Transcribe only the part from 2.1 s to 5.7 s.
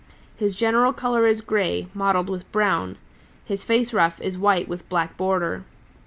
with brown. His face ruff is white with black border.